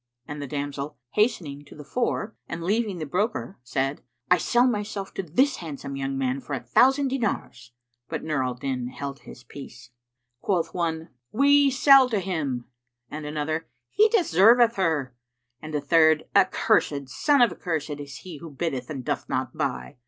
And 0.27 0.41
the 0.41 0.47
damsel 0.47 0.97
hastening 1.11 1.63
to 1.65 1.75
the 1.75 1.83
fore 1.83 2.35
and 2.49 2.63
leaving 2.63 2.97
the 2.97 3.05
broker, 3.05 3.59
said, 3.61 4.01
"I 4.31 4.39
sell 4.39 4.65
myself 4.65 5.13
to 5.13 5.21
this 5.21 5.57
handsome 5.57 5.95
young 5.95 6.17
man 6.17 6.39
for 6.41 6.53
a 6.55 6.59
thousand 6.63 7.09
dinars." 7.09 7.71
But 8.09 8.23
Nur 8.23 8.41
al 8.43 8.55
Din 8.55 8.87
held 8.87 9.19
his 9.19 9.43
peace. 9.43 9.91
Quoth 10.41 10.73
one, 10.73 11.09
"We 11.31 11.69
sell 11.69 12.09
to 12.09 12.19
him;" 12.19 12.65
and 13.11 13.27
another, 13.27 13.67
"He 13.91 14.09
deserveth 14.09 14.73
her;" 14.77 15.13
and 15.61 15.75
a 15.75 15.79
third, 15.81 16.23
"Accursed, 16.35 17.07
son 17.07 17.39
of 17.43 17.51
accursed, 17.51 17.91
is 17.99 18.17
he 18.23 18.37
who 18.37 18.49
biddeth 18.49 18.89
and 18.89 19.05
doth 19.05 19.29
not 19.29 19.55
buy!" 19.55 19.97